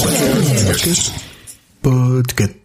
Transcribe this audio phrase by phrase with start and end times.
[0.00, 1.12] Podcast.
[1.82, 2.59] Podcast.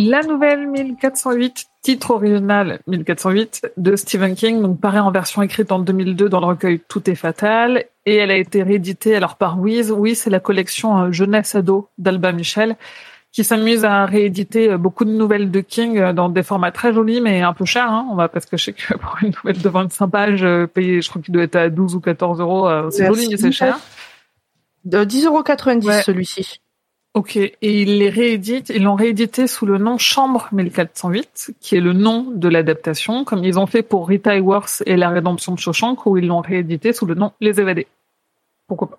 [0.00, 5.80] La nouvelle 1408, titre original 1408 de Stephen King, donc paraît en version écrite en
[5.80, 9.90] 2002 dans le recueil Tout est fatal, et elle a été rééditée alors par Wiz.
[9.90, 12.76] Wiz, c'est la collection euh, jeunesse ado d'Alba Michel,
[13.32, 16.92] qui s'amuse à rééditer euh, beaucoup de nouvelles de King euh, dans des formats très
[16.92, 17.90] jolis mais un peu chers.
[17.90, 18.06] Hein.
[18.08, 21.08] On va parce que je sais que pour une nouvelle de 25 pages, payée, je
[21.08, 22.90] crois qu'il doit être à 12 ou 14 euros.
[22.90, 23.80] C'est joli mais c'est cher.
[24.84, 25.42] De 10,90 euros
[25.88, 26.02] Ouais.
[26.02, 26.60] celui-ci.
[27.18, 32.48] Ok, et ils l'ont réédité sous le nom Chambre 1408, qui est le nom de
[32.48, 36.28] l'adaptation, comme ils ont fait pour Rita Hayworth et La Rédemption de Shawshank, où ils
[36.28, 37.88] l'ont réédité sous le nom Les Évadés.
[38.68, 38.98] Pourquoi pas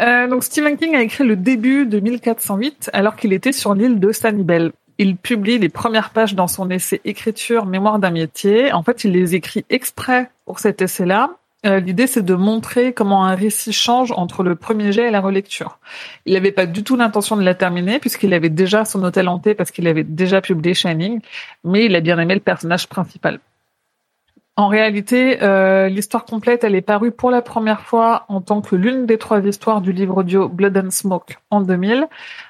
[0.00, 4.00] Euh, Donc Stephen King a écrit le début de 1408 alors qu'il était sur l'île
[4.00, 4.72] de Sanibel.
[4.98, 8.70] Il publie les premières pages dans son essai Écriture, mémoire d'un métier.
[8.74, 11.38] En fait, il les écrit exprès pour cet essai-là.
[11.66, 15.20] Euh, L'idée, c'est de montrer comment un récit change entre le premier jet et la
[15.20, 15.78] relecture.
[16.24, 19.54] Il n'avait pas du tout l'intention de la terminer puisqu'il avait déjà son hôtel hanté
[19.54, 21.20] parce qu'il avait déjà publié Shining,
[21.64, 23.40] mais il a bien aimé le personnage principal.
[24.58, 28.74] En réalité, euh, l'histoire complète, elle est parue pour la première fois en tant que
[28.74, 32.08] l'une des trois histoires du livre audio Blood and Smoke en 2000,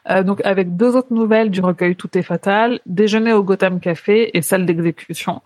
[0.09, 4.31] euh, donc avec deux autres nouvelles du recueil Tout est fatal, Déjeuner au Gotham Café
[4.33, 5.42] et Salle d'exécution.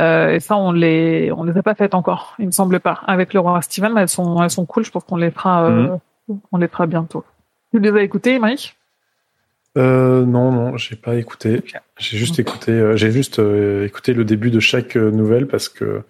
[0.00, 3.02] Euh, et ça, on les, on les a pas faites encore, il me semble pas.
[3.06, 4.86] Avec le roi Steven, mais elles sont, elles sont cool.
[4.86, 5.98] Je pense qu'on les fera, euh,
[6.50, 7.24] on les fera bientôt.
[7.74, 8.75] Tu les as écoutées, Mike
[9.76, 11.62] Euh, non, non, j'ai pas écouté.
[11.98, 15.68] J'ai juste écouté, euh, j'ai juste euh, écouté le début de chaque euh, nouvelle parce
[15.68, 16.02] que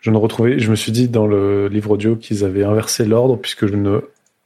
[0.00, 3.36] je ne retrouvais, je me suis dit dans le livre audio qu'ils avaient inversé l'ordre
[3.36, 4.00] puisque je ne,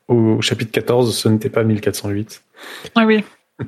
[0.08, 2.42] au chapitre 14, ce n'était pas 1408.
[2.94, 3.24] Ah oui.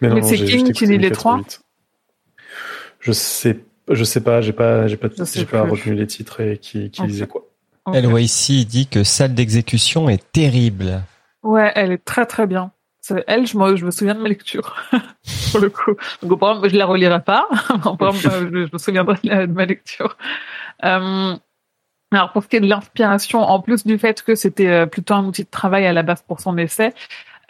[0.00, 1.60] Mais, non, Mais c'est King qui lit les trois 1408.
[3.00, 3.58] Je sais,
[3.90, 7.08] je sais pas, j'ai pas, j'ai pas, j'ai retenu les titres et qui, qui Ok.
[7.08, 7.46] lisait quoi.
[7.86, 7.94] Ok.
[7.96, 11.02] Elle voit ici, il dit que salle d'exécution est terrible.
[11.42, 12.72] Ouais, elle est très très bien.
[13.26, 14.76] Elle, je me, souviens de ma lecture,
[15.52, 15.94] pour le coup.
[16.22, 17.48] Donc, je la relirai pas.
[17.72, 20.16] Je, me souviendrai de ma lecture.
[20.84, 21.36] Euh,
[22.12, 25.14] alors, pour ce qui est de l'inspiration, en plus du fait que c'était euh, plutôt
[25.14, 26.94] un outil de travail à la base pour son essai,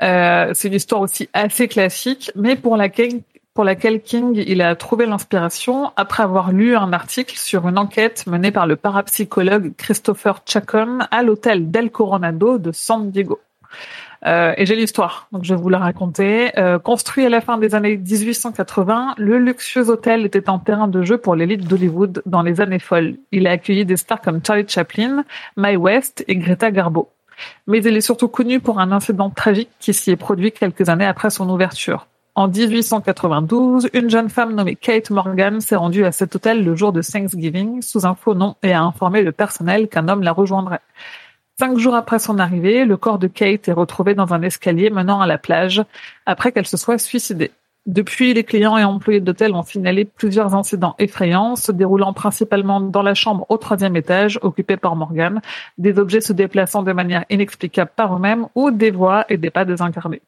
[0.02, 3.20] euh, c'est une histoire aussi assez classique, mais pour laquelle,
[3.54, 8.26] pour laquelle King, il a trouvé l'inspiration après avoir lu un article sur une enquête
[8.26, 13.40] menée par le parapsychologue Christopher Chacon à l'hôtel Del Coronado de San Diego.
[14.24, 16.58] Euh, et j'ai l'histoire, donc je vais vous la raconter.
[16.58, 21.02] Euh, construit à la fin des années 1880, le luxueux hôtel était un terrain de
[21.02, 23.16] jeu pour l'élite d'Hollywood dans les années folles.
[23.32, 25.24] Il a accueilli des stars comme Charlie Chaplin,
[25.56, 27.10] Mae West et Greta Garbo.
[27.66, 31.06] Mais il est surtout connu pour un incident tragique qui s'y est produit quelques années
[31.06, 32.06] après son ouverture.
[32.34, 36.92] En 1892, une jeune femme nommée Kate Morgan s'est rendue à cet hôtel le jour
[36.92, 40.82] de Thanksgiving sous un faux nom et a informé le personnel qu'un homme la rejoindrait.
[41.58, 45.22] Cinq jours après son arrivée, le corps de Kate est retrouvé dans un escalier menant
[45.22, 45.82] à la plage
[46.26, 47.50] après qu'elle se soit suicidée.
[47.86, 53.00] Depuis, les clients et employés d'hôtel ont signalé plusieurs incidents effrayants se déroulant principalement dans
[53.00, 55.40] la chambre au troisième étage occupée par Morgan,
[55.78, 59.64] des objets se déplaçant de manière inexplicable par eux-mêmes ou des voix et des pas
[59.64, 60.20] désincarnés.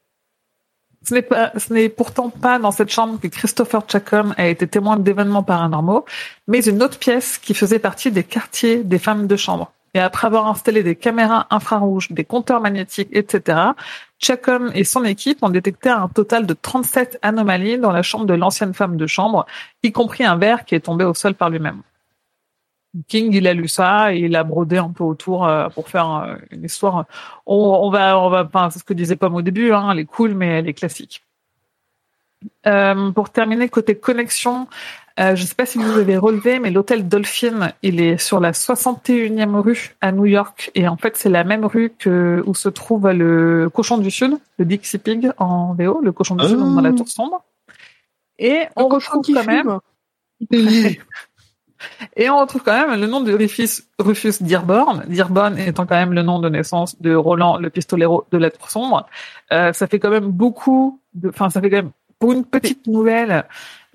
[1.02, 4.96] Ce n'est ce n'est pourtant pas dans cette chambre que Christopher Chacon a été témoin
[4.96, 6.06] d'événements paranormaux,
[6.46, 9.72] mais une autre pièce qui faisait partie des quartiers des femmes de chambre.
[9.94, 13.58] Et après avoir installé des caméras infrarouges, des compteurs magnétiques, etc.,
[14.18, 18.34] Chacon et son équipe ont détecté un total de 37 anomalies dans la chambre de
[18.34, 19.46] l'ancienne femme de chambre,
[19.82, 21.82] y compris un verre qui est tombé au sol par lui-même.
[23.06, 26.10] King, il a lu ça et il a brodé un peu autour euh, pour faire
[26.10, 27.04] euh, une histoire.
[27.46, 29.72] On, on va, on va, enfin, c'est ce que disait Pomme au début.
[29.72, 31.22] Hein, elle est cool, mais elle est classique.
[32.66, 34.68] Euh, pour terminer côté connexion,
[35.18, 38.38] euh, je ne sais pas si vous avez relevé, mais l'hôtel Dolphin, il est sur
[38.38, 42.54] la 61e rue à New York, et en fait c'est la même rue que où
[42.54, 46.58] se trouve le Cochon du Sud, le Dixie Pig en VO, le Cochon du Sud
[46.60, 46.74] Ah.
[46.74, 47.42] dans la tour sombre.
[48.38, 49.78] Et on retrouve quand même.
[52.16, 56.12] Et on retrouve quand même le nom de Rufus, Rufus Dearborn, Dearborn étant quand même
[56.12, 59.06] le nom de naissance de Roland le pistolero de la Tour Sombre.
[59.52, 63.44] Euh, ça fait quand même beaucoup enfin ça fait quand même pour une petite nouvelle,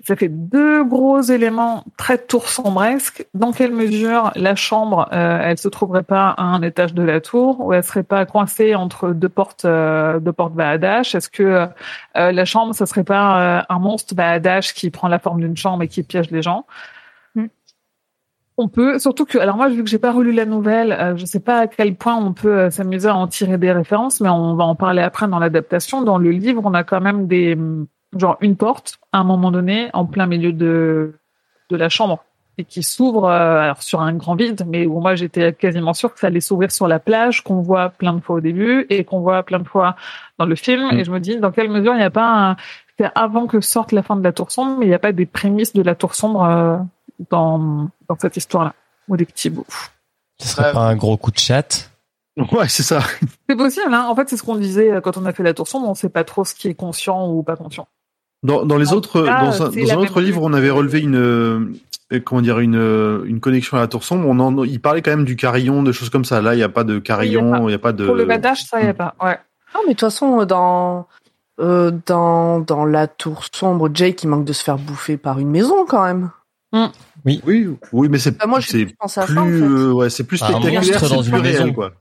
[0.04, 3.26] ça fait deux gros éléments très tour sombresque.
[3.32, 7.20] Dans quelle mesure la chambre, euh, elle se trouverait pas à un étage de la
[7.20, 11.66] tour, ou elle serait pas coincée entre deux portes, euh, deux portes Est-ce que euh,
[12.14, 15.82] la chambre, ça serait pas euh, un monstre Baadash qui prend la forme d'une chambre
[15.82, 16.66] et qui piège les gens?
[17.34, 17.46] Hmm.
[18.56, 21.24] On peut, surtout que, alors moi, vu que j'ai pas relu la nouvelle, euh, je
[21.24, 24.28] sais pas à quel point on peut euh, s'amuser à en tirer des références, mais
[24.28, 26.02] on va en parler après dans l'adaptation.
[26.02, 27.56] Dans le livre, on a quand même des,
[28.18, 31.14] genre une porte à un moment donné en plein milieu de
[31.70, 32.24] de la chambre
[32.56, 36.12] et qui s'ouvre euh, alors sur un grand vide, mais où moi j'étais quasiment sûre
[36.14, 39.02] que ça allait s'ouvrir sur la plage qu'on voit plein de fois au début et
[39.04, 39.96] qu'on voit plein de fois
[40.38, 40.86] dans le film.
[40.92, 40.98] Mm.
[40.98, 42.56] Et je me dis dans quelle mesure il n'y a pas un,
[42.98, 45.12] c'est avant que sorte la fin de la tour sombre, mais il n'y a pas
[45.12, 46.76] des prémices de la tour sombre euh,
[47.30, 48.74] dans dans cette histoire-là
[49.08, 49.66] ou des petits bouts.
[50.38, 50.72] Ce serait Ouais.
[50.72, 51.90] pas un gros coup de chat?
[52.52, 53.00] Ouais, c'est ça.
[53.48, 54.06] C'est possible, hein.
[54.08, 55.88] En fait, c'est ce qu'on disait euh, quand on a fait la tour sombre.
[55.88, 57.86] On sait pas trop ce qui est conscient ou pas conscient.
[58.44, 60.48] Dans, dans les En autres, cas, dans un, dans autre livre, chose.
[60.50, 64.28] on avait relevé une, euh, comment dire, une, euh, une connexion à la tour sombre.
[64.28, 66.40] On en, il parlait quand même du carillon, de choses comme ça.
[66.42, 68.04] Là, il n'y a pas de carillon, il n'y a pas de.
[68.06, 69.14] Pour le badage, ça y a pas.
[69.22, 69.38] Ouais.
[69.74, 71.08] Non, mais de toute façon, dans,
[71.58, 75.50] euh, dans, dans la tour sombre, Jake, il manque de se faire bouffer par une
[75.50, 76.30] maison, quand même.
[77.24, 77.40] Oui,
[77.92, 79.62] oui, mais c'est Bah, moi, plus plus, en fait.
[79.62, 81.72] euh, ouais, c'est plus Ah, spectaculaire, c'est dans plus une réel, maison.
[81.72, 81.92] quoi.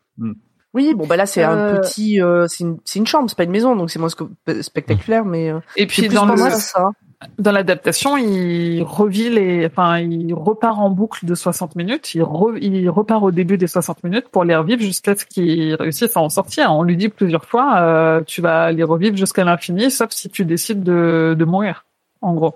[0.73, 3.37] Oui, bon, bah là, c'est un Euh, petit, euh, c'est une, c'est une chambre, c'est
[3.37, 6.35] pas une maison, donc c'est moins sc- spectaculaire, mais euh, Et puis plus dans le,
[6.49, 6.89] ça.
[7.37, 12.15] dans l'adaptation, il revit les, enfin, il repart en boucle de 60 minutes.
[12.15, 15.75] Il, re- il repart au début des 60 minutes pour les revivre jusqu'à ce qu'il
[15.75, 16.71] réussisse à en sortir.
[16.73, 20.43] On lui dit plusieurs fois, euh, tu vas les revivre jusqu'à l'infini, sauf si tu
[20.43, 21.85] décides de, de mourir.
[22.21, 22.55] En gros.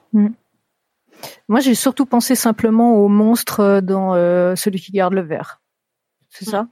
[1.48, 5.62] Moi, j'ai surtout pensé simplement au monstre dans euh, celui qui garde le verre.
[6.30, 6.68] C'est ça?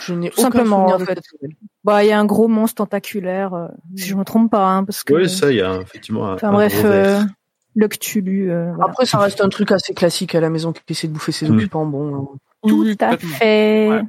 [0.00, 1.14] Je n'ai aucun simplement, souvenir en de fait.
[1.14, 1.56] cette nouvelle.
[1.84, 4.84] Bah, il y a un gros monstre tentaculaire, euh, si je me trompe pas, hein,
[4.84, 5.14] parce que.
[5.14, 7.20] Oui, ça, il y a effectivement un, enfin un bref, gros verre.
[7.20, 7.24] euh,
[7.74, 8.50] le Cthulhu.
[8.50, 8.90] euh, voilà.
[8.90, 11.48] Après, ça reste un truc assez classique à la maison qui essaie de bouffer ses
[11.48, 11.54] Mm.
[11.56, 11.86] occupants.
[11.86, 12.14] Bon.
[12.14, 12.68] euh.
[12.68, 13.88] Tout Oui, à fait.
[13.88, 14.02] Ouais.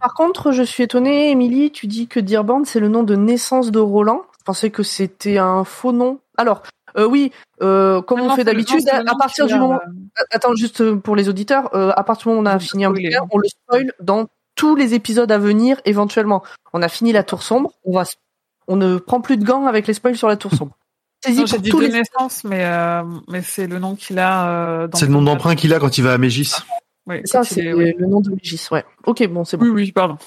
[0.00, 3.70] Par contre, je suis étonnée, Émilie, tu dis que Dearborn, c'est le nom de naissance
[3.70, 4.22] de Roland.
[4.38, 6.20] Je pensais que c'était un faux nom.
[6.36, 6.62] Alors,
[6.96, 7.32] euh, oui,
[7.62, 9.74] euh, comme on Non, fait le- d'habitude, à, le partir du moment...
[9.74, 12.58] euh, Attends, juste euh, pour les auditeurs, euh, à partir du moment où on a
[12.60, 14.26] fini un bouquin, on le spoil dans
[14.58, 16.42] tous les épisodes à venir, éventuellement.
[16.72, 18.04] On a fini la tour sombre, on va,
[18.66, 20.76] on ne prend plus de gants avec les spoils sur la tour sombre.
[21.24, 21.92] C'est-y Non, j'ai pour dit tous de les...
[21.92, 24.48] naissance, mais euh, mais c'est le nom qu'il a.
[24.82, 26.60] Euh, C'est le nom d'emprunt qu'il a quand il va à Mégis.
[27.06, 27.94] Oui, Ça, c'est ouais.
[27.96, 28.84] le nom de Mégis, ouais.
[29.06, 29.64] Ok, bon, c'est bon.
[29.66, 30.18] Oui, oui, pardon.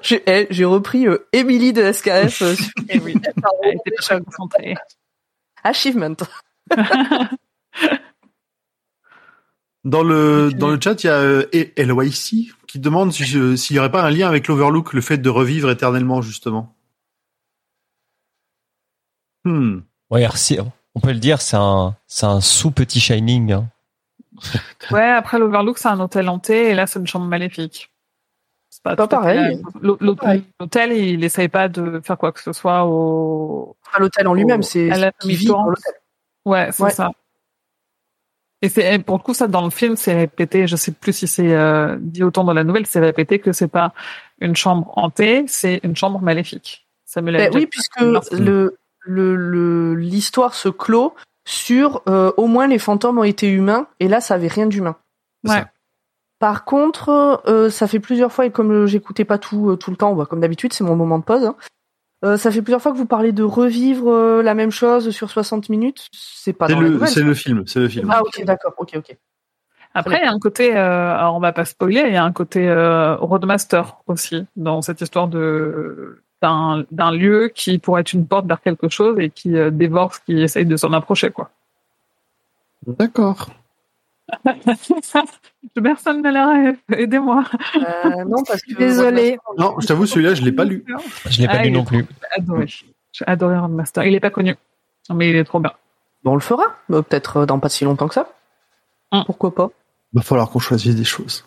[0.00, 3.14] J'ai eh, j'ai repris euh, Émilie de SKF euh, sur- Eh oui,
[3.62, 4.74] elle était pas très concentrée.
[5.62, 6.16] Achievement.
[9.84, 11.44] Dans le, dans le chat, il y a euh,
[11.76, 13.24] LYC qui demande si
[13.58, 16.74] s'il n'y aurait pas un lien avec l'Overlook, le fait de revivre éternellement, justement.
[19.44, 19.80] Hmm.
[20.10, 20.26] Ouais,
[20.94, 23.52] on peut le dire, c'est un, c'est un sous-petit Shining.
[23.52, 23.68] hein.
[24.90, 27.90] Ouais, après l'Overlook, c'est un hôtel hanté et là, c'est une chambre maléfique.
[28.70, 29.62] C'est Pas pareil.
[29.82, 33.76] l'hôtel- il essaye pas de faire quoi que ce soit au.
[33.98, 35.92] L'hôtel en lui-même, c'est à la vit dans l'hôtel.
[36.46, 36.90] Ouais, c'est Ouais.
[36.90, 37.10] ça.
[38.62, 40.66] Et c'est et pour le coup, ça dans le film, c'est répété.
[40.68, 43.68] Je sais plus si c'est euh, dit autant dans la nouvelle, c'est répété que c'est
[43.68, 43.92] pas
[44.40, 46.86] une chambre hantée, c'est une chambre maléfique.
[47.04, 47.50] Samuel L.
[47.50, 51.14] Ben oui, puisque le le le- l'histoire se clôt
[51.44, 54.96] sur euh, au moins les fantômes ont été humains et là ça avait rien d'humain.
[55.44, 55.54] Ouais.
[55.56, 55.68] ça.
[56.38, 59.90] Par contre, euh, ça fait plusieurs fois et comme euh, j'écoutais pas tout euh, tout
[59.90, 61.44] le temps, bah, comme d'habitude, c'est mon moment de pause.
[61.44, 61.56] hein,
[62.24, 65.30] euh, ça fait plusieurs fois que vous parlez de revivre euh, la même chose sur
[65.30, 66.08] 60 minutes.
[66.12, 68.08] C'est pas C'est dans le, c'est le film, c'est le film.
[68.12, 69.16] Ah ok, d'accord, ok, ok.
[69.94, 72.24] Après, il y a un côté, euh, alors on va pas spoiler, il y a
[72.24, 78.14] un côté euh, roadmaster aussi dans cette histoire de d'un d'un lieu qui pourrait être
[78.14, 81.30] une porte vers quelque chose et qui euh, dévore ce qui essaye de s'en approcher,
[81.30, 81.50] quoi.
[82.86, 83.50] D'accord.
[85.82, 87.44] Personne n'a la rêve, aidez-moi.
[87.76, 89.38] Euh, non parce que Désolée.
[89.58, 90.84] Non, je t'avoue, celui-là, je l'ai pas lu.
[91.26, 92.04] Je l'ai pas Ah, lu il non plus.
[92.06, 92.66] J'ai adoré.
[93.12, 94.04] J'ai adoré Roadmaster.
[94.04, 94.56] Il est pas connu,
[95.12, 95.72] mais il est trop bien.
[96.24, 98.28] Bon, on le fera, euh, peut-être euh, dans pas si longtemps que ça.
[99.10, 99.24] Hum.
[99.26, 99.70] Pourquoi pas
[100.12, 101.44] Va falloir qu'on choisisse des choses.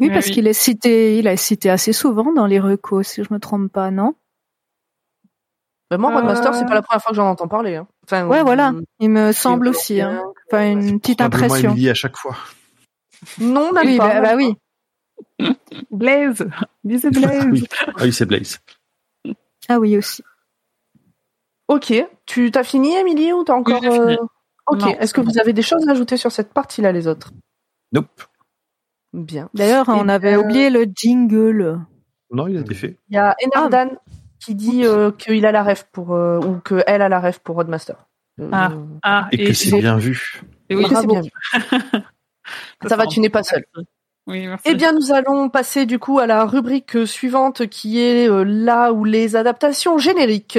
[0.00, 0.32] Oui, parce oui.
[0.32, 3.70] qu'il est cité, il est cité assez souvent dans les recos, si je me trompe
[3.70, 4.14] pas, non?
[5.90, 7.76] Ben moi, Euh, c'est pas la première fois que j'en entends parler.
[7.76, 7.86] Hein.
[8.04, 8.70] Enfin, Ouais, voilà.
[8.70, 10.00] euh, Il me semble aussi.
[10.00, 10.22] Hein.
[10.52, 11.70] Enfin, une petite impression.
[11.70, 12.36] Emily à chaque fois.
[13.40, 14.20] Non, même Oui, pas.
[14.20, 14.54] bah, bah oui.
[15.90, 16.46] Blaze,
[16.84, 17.46] disez Blaze.
[17.50, 17.64] oui.
[17.86, 18.58] Ah oui, c'est Blaze.
[19.68, 20.22] Ah oui aussi.
[21.68, 21.92] Ok.
[22.26, 23.98] Tu t'as fini, Émilie, ou t'as encore fini.
[23.98, 24.16] euh,
[24.66, 24.82] Ok.
[25.00, 27.32] Est-ce que vous avez des choses à ajouter sur cette partie-là, les autres?
[27.92, 28.22] Nope.
[29.12, 29.48] Bien.
[29.54, 31.80] D'ailleurs, Eh on avait bien- oublié le jingle.
[32.30, 32.98] Non, il a été fait.
[33.08, 33.90] Il y a Enardan
[34.40, 37.40] qui dit euh, qu'il a la rêve pour euh, ou que elle a la rêve
[37.40, 37.96] pour Roadmaster.
[38.40, 38.72] Euh, Ah.
[39.02, 40.40] Ah, Et que c'est bien vu.
[40.68, 41.12] et oui, que c'est bravo.
[41.12, 41.30] bien vu.
[42.88, 43.64] Ça va, tu n'es pas seul.
[44.26, 44.64] Oui, merci.
[44.68, 48.92] Eh bien, nous allons passer du coup à la rubrique suivante qui est euh, là
[48.92, 50.58] où les adaptations génériques.